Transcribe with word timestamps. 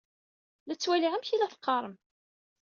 La 0.65 0.73
ttwaliɣ 0.75 1.13
amek 1.13 1.29
i 1.31 1.37
la 1.37 1.51
teqqaṛem. 1.51 1.95